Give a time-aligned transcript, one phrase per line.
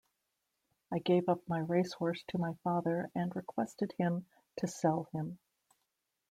[0.91, 4.25] I gave up my racehorse to my father, and requested him
[4.57, 5.37] to sell him.